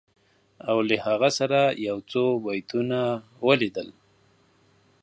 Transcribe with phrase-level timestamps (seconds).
[0.69, 2.99] او له هغه سره یو څو بیتونه
[3.47, 3.87] ولیدل